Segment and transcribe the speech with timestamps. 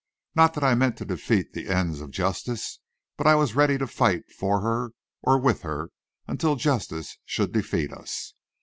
[0.33, 2.79] Not that I meant to defeat the ends of justice,
[3.17, 5.91] but I was ready to fight for her or with her,
[6.27, 8.33] until justice should defeat us.